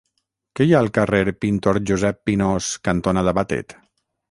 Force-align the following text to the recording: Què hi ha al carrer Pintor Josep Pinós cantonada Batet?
Què 0.59 0.65
hi 0.67 0.71
ha 0.71 0.79
al 0.85 0.89
carrer 0.95 1.19
Pintor 1.45 1.79
Josep 1.91 2.19
Pinós 2.31 2.73
cantonada 2.91 3.37
Batet? 3.43 3.79